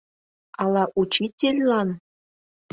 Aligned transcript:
—Ала 0.61 0.83
учительлан? 1.01 1.89